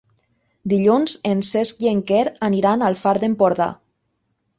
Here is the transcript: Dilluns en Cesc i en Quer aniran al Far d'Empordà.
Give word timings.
Dilluns 0.71 1.13
en 1.31 1.43
Cesc 1.49 1.83
i 1.87 1.89
en 1.91 2.01
Quer 2.11 2.21
aniran 2.47 2.87
al 2.87 2.97
Far 3.03 3.13
d'Empordà. 3.25 3.69